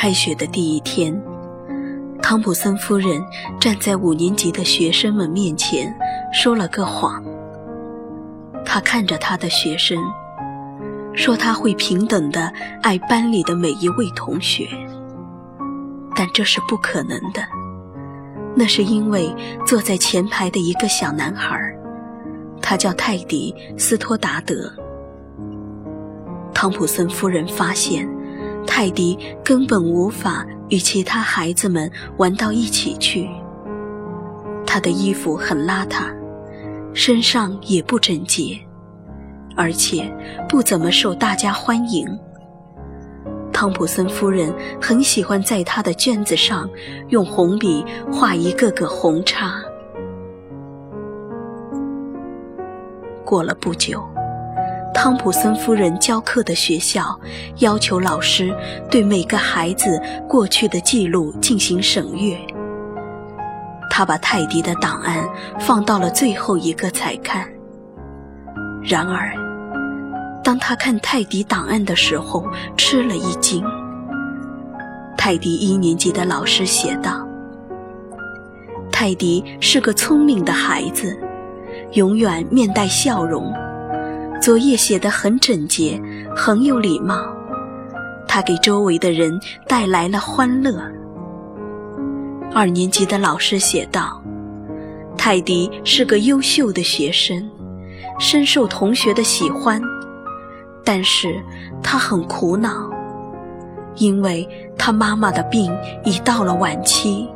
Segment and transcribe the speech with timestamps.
[0.00, 1.12] 开学的第一天，
[2.22, 3.20] 汤普森夫人
[3.58, 5.92] 站在五年级的学生们面前，
[6.32, 7.20] 说了个谎。
[8.64, 9.98] 她看着她的学生，
[11.14, 14.68] 说她会平等的爱班里的每一位同学，
[16.14, 17.42] 但这是不可能的。
[18.54, 19.34] 那是因为
[19.66, 21.58] 坐在前排的一个小男孩，
[22.62, 24.72] 他叫泰迪·斯托达德。
[26.54, 28.08] 汤普森夫人发现。
[28.70, 33.28] 泰迪根本无法与其他孩子们玩到一起去。
[34.66, 36.04] 他的衣服很邋遢，
[36.92, 38.56] 身上也不整洁，
[39.56, 40.14] 而且
[40.48, 42.06] 不怎么受大家欢迎。
[43.52, 46.68] 汤普森夫人很喜欢在他的卷子上
[47.08, 49.60] 用红笔画一个个红叉。
[53.24, 54.06] 过了不久。
[55.00, 57.20] 汤普森夫人教课的学校
[57.58, 58.52] 要求老师
[58.90, 62.36] 对每个孩子过去的记录进行审阅。
[63.88, 65.24] 他把泰迪的档案
[65.60, 67.48] 放到了最后一个才看。
[68.82, 69.32] 然而，
[70.42, 72.44] 当他看泰迪档案的时候，
[72.76, 73.64] 吃了一惊。
[75.16, 77.24] 泰迪一年级的老师写道
[78.90, 81.16] ：“泰迪是个聪明的孩子，
[81.92, 83.54] 永远面带笑容。”
[84.48, 86.00] 作业写得很整洁，
[86.34, 87.22] 很有礼貌。
[88.26, 90.80] 他给周围的人带来了欢乐。
[92.54, 94.22] 二年级的老师写道
[95.18, 97.46] ：“泰迪是个优秀的学生，
[98.18, 99.78] 深受同学的喜欢。
[100.82, 101.38] 但是
[101.82, 102.88] 他很苦恼，
[103.96, 105.70] 因为他妈妈的病
[106.06, 107.28] 已到了晚期，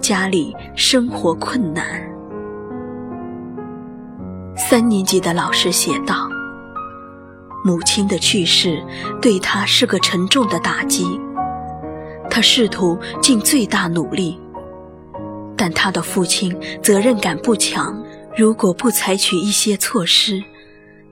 [0.00, 1.84] 家里生活困难。”
[4.56, 6.26] 三年级的老师写道
[7.68, 8.82] ：“母亲的去世
[9.20, 11.04] 对他是个沉重的打击，
[12.30, 14.40] 他试图尽最大努力，
[15.54, 18.02] 但他的父亲责任感不强。
[18.34, 20.42] 如果不采取一些措施，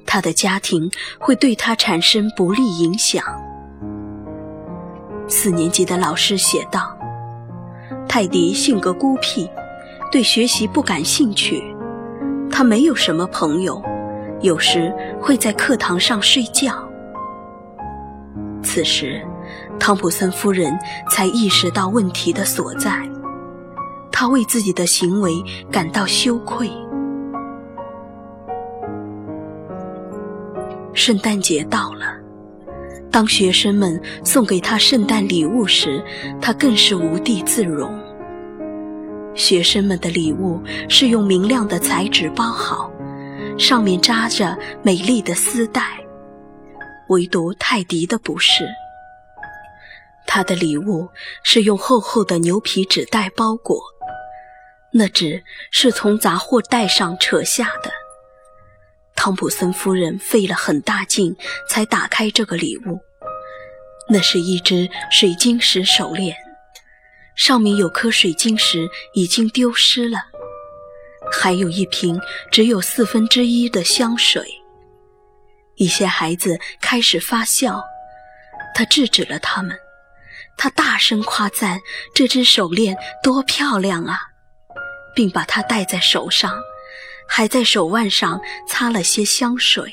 [0.07, 3.23] 他的家庭会对他产生不利影响。”
[5.29, 6.97] 四年级的老师写道
[8.09, 9.47] ：“泰迪性格孤僻，
[10.11, 11.63] 对学习不感兴趣。”
[12.51, 13.83] 他没有什么朋友，
[14.41, 16.73] 有时会在课堂上睡觉。
[18.63, 19.23] 此时，
[19.79, 20.77] 汤普森夫人
[21.11, 23.09] 才意识到问题的所在，
[24.11, 25.33] 她为自己的行为
[25.71, 26.71] 感到羞愧。
[30.93, 32.07] 圣诞节到了，
[33.11, 36.03] 当学生们送给他圣诞礼物时，
[36.41, 37.95] 他更是无地自容。
[39.35, 42.91] 学生们的礼物是用明亮的彩纸包好，
[43.59, 46.05] 上面扎着美丽的丝带，
[47.09, 48.67] 唯独泰迪的不是。
[50.27, 51.09] 他的礼物
[51.43, 53.81] 是用厚厚的牛皮纸袋包裹，
[54.93, 57.91] 那纸是从杂货袋上扯下的。
[59.15, 61.35] 汤普森夫人费了很大劲
[61.69, 63.01] 才打开这个礼物，
[64.11, 66.37] 那是一只水晶石手链。
[67.35, 70.19] 上面有颗水晶石已经丢失了，
[71.33, 72.21] 还有一瓶
[72.51, 74.45] 只有四分之一的香水。
[75.77, 77.83] 一些孩子开始发笑，
[78.75, 79.79] 他制止了他们。
[80.57, 81.81] 他大声夸赞
[82.15, 84.19] 这只手链多漂亮啊，
[85.15, 86.59] 并把它戴在手上，
[87.29, 89.93] 还在手腕上擦了些香水。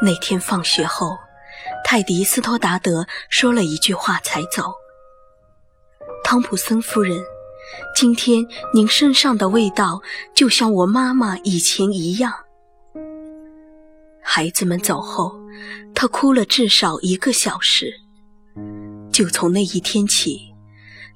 [0.00, 1.18] 那天放学后。
[1.84, 4.72] 泰迪斯托达德说了一句话才走。
[6.24, 7.22] 汤普森夫人，
[7.94, 8.44] 今天
[8.74, 10.00] 您身上的味道
[10.34, 12.32] 就像我妈妈以前一样。
[14.22, 15.34] 孩子们走后，
[15.94, 17.92] 他哭了至少一个小时。
[19.10, 20.40] 就从那一天起，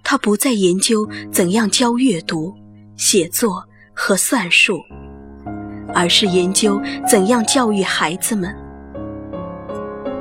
[0.05, 2.55] 他不再研究怎样教阅读、
[2.97, 3.65] 写作
[3.95, 4.81] 和算术，
[5.95, 8.55] 而是研究怎样教育孩子们。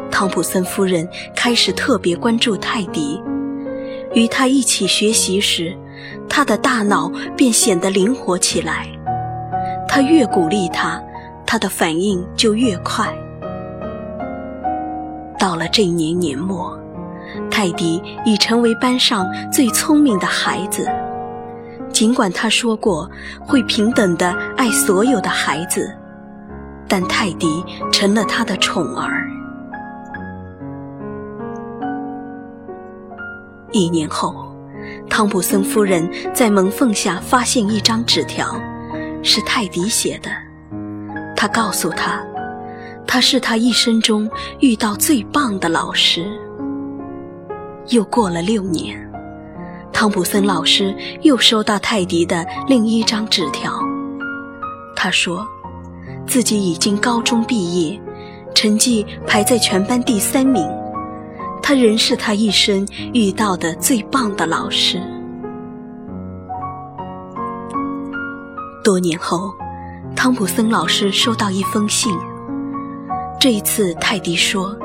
[0.10, 1.06] 汤普森夫人
[1.36, 3.21] 开始特别关注泰迪，
[4.13, 5.77] 与他一起学习时，
[6.30, 8.88] 他的大脑便显得灵活起来。
[9.88, 11.01] 他越鼓励他，
[11.45, 13.07] 他的反应就越快。
[15.39, 16.77] 到了这一年年末，
[17.50, 20.88] 泰迪已成为班上最聪明的孩子。
[21.94, 25.95] 尽管他说过会平等的爱所有的孩子，
[26.89, 29.30] 但泰迪成了他的宠儿。
[33.72, 34.44] 一年后，
[35.10, 38.60] 汤普森夫人在门缝下发现一张纸条，
[39.24, 40.30] 是泰迪写的。
[41.36, 42.22] 他告诉他，
[43.07, 44.30] 他是他一生中
[44.60, 46.25] 遇到最棒的老师。
[47.90, 49.10] 又过了六年，
[49.94, 53.72] 汤普森老师又收到泰迪的另一张纸条。
[54.96, 55.48] 他说，
[56.28, 58.01] 自己已经高中毕业，
[58.54, 60.68] 成绩排在全班第三名。
[61.67, 65.01] 他仍是他一生遇到的最棒的老师。
[68.83, 69.51] 多年后，
[70.15, 72.15] 汤普森老师收到一封信。
[73.39, 74.77] 这一次，泰迪说，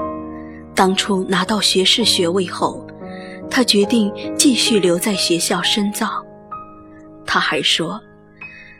[0.75, 2.87] 当初拿到学士学位后，
[3.51, 6.25] 他决定继续留在学校深造。
[7.27, 8.01] 他还说，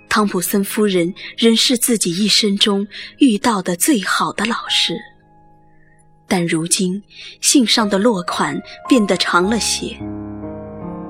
[0.09, 2.89] 汤普森夫人仍是自己一生中
[3.19, 4.97] 遇到的最好的老师。
[6.31, 7.03] 但如今，
[7.41, 9.97] 信上的落款变得长了些。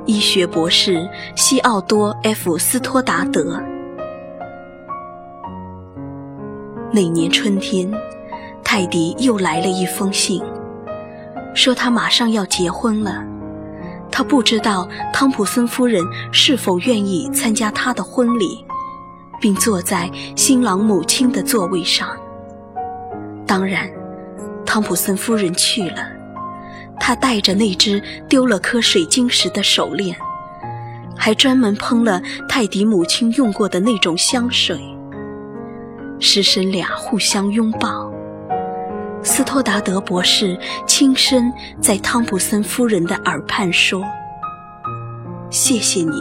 [0.06, 1.06] 医学博士
[1.36, 3.62] 西奥多 ·F· 斯托达德。
[6.90, 7.92] 那年春天，
[8.64, 10.42] 泰迪又来了一封信，
[11.54, 13.22] 说他马上要结婚了。
[14.10, 16.02] 他不知道汤普森夫人
[16.32, 18.64] 是否愿意参加他的婚礼，
[19.38, 22.08] 并坐在新郎母亲的座位上。
[23.46, 23.99] 当然。
[24.72, 26.06] 汤普森夫人去了，
[27.00, 30.16] 她带着那只丢了颗水晶石的手链，
[31.16, 34.78] 还专门喷了泰迪母亲用过的那种香水。
[36.20, 38.08] 师生俩互相拥抱。
[39.24, 40.56] 斯托达德博士
[40.86, 44.04] 轻声在汤普森夫人的耳畔说
[45.50, 46.12] ：“谢谢你，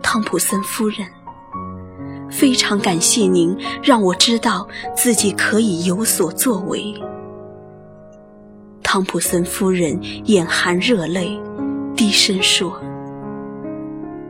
[0.00, 0.98] 汤普森夫人。
[2.30, 6.94] 非常感谢您让我知道自己可以有所作为。”
[8.94, 11.36] 汤普森夫人眼含热泪，
[11.96, 12.80] 低声说：“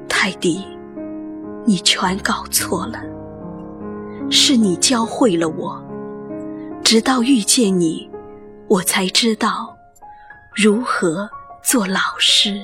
[0.09, 0.65] 泰迪，
[1.67, 2.99] 你全搞错了。
[4.31, 5.85] 是你教会了我，
[6.83, 8.11] 直到遇见你，
[8.67, 9.77] 我才知道
[10.57, 11.29] 如何
[11.63, 12.59] 做老师。”